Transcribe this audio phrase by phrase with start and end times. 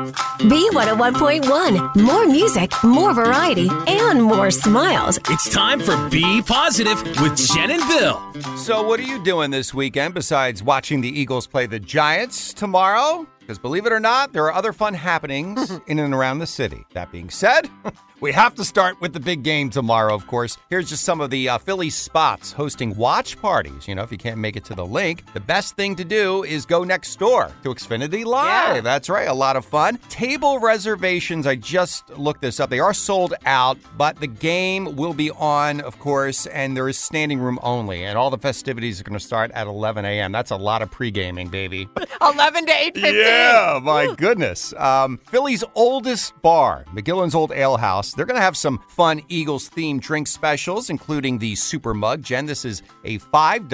[0.00, 1.96] B101.1.
[1.96, 5.18] More music, more variety, and more smiles.
[5.28, 8.56] It's time for Be Positive with Jen and Bill.
[8.56, 13.26] So, what are you doing this weekend besides watching the Eagles play the Giants tomorrow?
[13.40, 16.84] Because believe it or not, there are other fun happenings in and around the city.
[16.92, 17.68] That being said,
[18.20, 20.56] we have to start with the big game tomorrow, of course.
[20.68, 23.88] Here's just some of the uh, Philly spots hosting watch parties.
[23.88, 26.44] You know, if you can't make it to the Linc, the best thing to do
[26.44, 28.76] is go next door to Xfinity Live.
[28.76, 28.80] Yeah.
[28.82, 29.89] That's right, a lot of fun.
[30.08, 32.70] Table reservations, I just looked this up.
[32.70, 36.98] They are sold out, but the game will be on, of course, and there is
[36.98, 38.04] standing room only.
[38.04, 40.32] And all the festivities are going to start at 11 a.m.
[40.32, 41.88] That's a lot of pre gaming, baby.
[42.20, 43.12] 11 to 8.15.
[43.14, 44.74] Yeah, my goodness.
[44.74, 48.12] Um, Philly's oldest bar, McGillin's Old Ale House.
[48.12, 52.22] They're going to have some fun Eagles themed drink specials, including the Super Mug.
[52.22, 53.68] Jen, this is a $5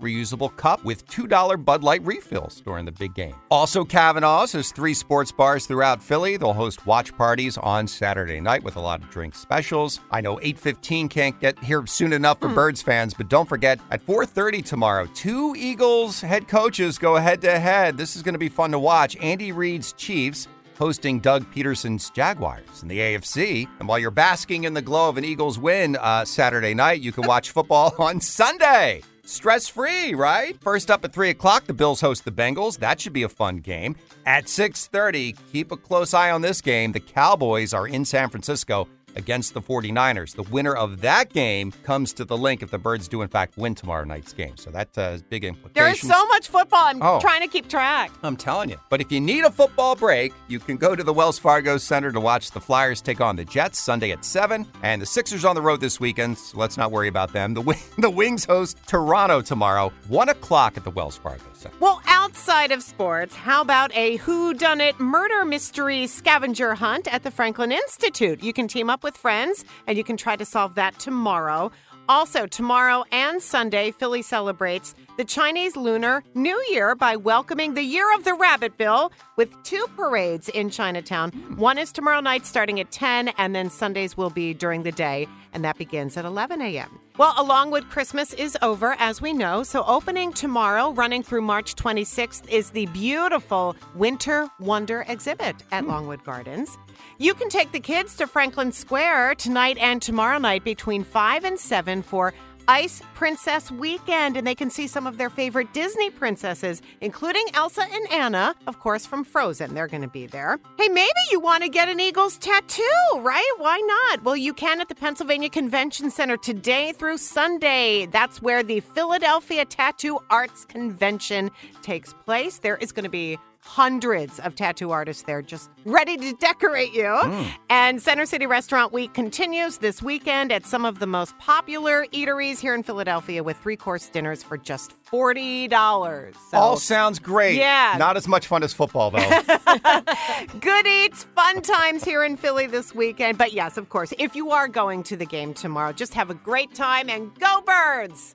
[0.00, 3.34] reusable cup with $2 Bud Light refills during the big game.
[3.50, 6.36] Also, Cavanaugh's has three sports bars throughout Philly.
[6.36, 10.00] They'll host watch parties on Saturday night with a lot of drink specials.
[10.10, 14.04] I know 815 can't get here soon enough for Birds fans, but don't forget at
[14.04, 17.96] 4:30 tomorrow, two Eagles head coaches go head to head.
[17.96, 19.16] This is going to be fun to watch.
[19.20, 23.68] Andy Reid's Chiefs hosting Doug Pederson's Jaguars in the AFC.
[23.78, 27.12] And while you're basking in the glow of an Eagles win uh, Saturday night, you
[27.12, 29.02] can watch football on Sunday.
[29.26, 30.56] Stress free, right?
[30.60, 32.78] First up at 3 o'clock, the Bills host the Bengals.
[32.78, 33.96] That should be a fun game.
[34.24, 36.92] At 6.30, keep a close eye on this game.
[36.92, 38.86] The Cowboys are in San Francisco
[39.16, 40.34] against the 49ers.
[40.36, 43.56] The winner of that game comes to the Linc if the Birds do, in fact,
[43.56, 44.56] win tomorrow night's game.
[44.56, 45.74] So that uh, big implications.
[45.74, 46.84] There is so much football.
[46.84, 47.18] I'm Oh.
[47.20, 48.10] trying to keep track.
[48.22, 48.76] I'm telling you.
[48.90, 52.12] But if you need a football break, you can go to the Wells Fargo Center
[52.12, 54.66] to watch the Flyers take on the Jets Sunday at 7.
[54.82, 57.54] And the Sixers on the road this weekend, so let's not worry about them.
[57.54, 61.76] The, the Wings host Toronto tomorrow, 1 o'clock at the Wells Fargo Center.
[61.80, 67.72] Well, outside of sports, how about a whodunit murder mystery scavenger hunt at the Franklin
[67.72, 68.42] Institute?
[68.42, 71.72] You can team up with friends and you can try to solve that tomorrow.
[72.08, 78.14] Also, tomorrow and Sunday, Philly celebrates the Chinese Lunar New Year by welcoming the Year
[78.14, 81.32] of the Rabbit Bill with two parades in Chinatown.
[81.32, 81.56] Hmm.
[81.56, 85.26] One is tomorrow night starting at 10, and then Sundays will be during the day,
[85.52, 87.00] and that begins at 11 a.m.
[87.18, 89.62] Well, along with Christmas is over, as we know.
[89.62, 95.90] So, opening tomorrow, running through March 26th, is the beautiful Winter Wonder exhibit at hmm.
[95.90, 96.78] Longwood Gardens.
[97.18, 101.58] You can take the kids to Franklin Square tonight and tomorrow night between 5 and
[101.58, 102.32] 7 for
[102.68, 107.82] Ice Princess Weekend, and they can see some of their favorite Disney princesses, including Elsa
[107.82, 109.74] and Anna, of course, from Frozen.
[109.74, 110.58] They're going to be there.
[110.76, 112.82] Hey, maybe you want to get an Eagles tattoo,
[113.20, 113.52] right?
[113.58, 114.24] Why not?
[114.24, 118.06] Well, you can at the Pennsylvania Convention Center today through Sunday.
[118.06, 121.52] That's where the Philadelphia Tattoo Arts Convention
[121.82, 122.58] takes place.
[122.58, 127.12] There is going to be hundreds of tattoo artists there just ready to decorate you.
[127.20, 127.42] Hmm.
[127.68, 132.60] And Center City Restaurant Week continues this weekend at some of the most popular eateries
[132.60, 136.34] here in Philadelphia with three course dinners for just $40.
[136.50, 137.56] So All sounds great.
[137.58, 137.96] Yeah.
[137.98, 139.18] Not as much fun as football, though.
[140.60, 143.38] good eats, fun times here in Philly this weekend.
[143.38, 146.34] But yes, of course, if you are going to the game tomorrow, just have a
[146.34, 148.34] great time and go birds!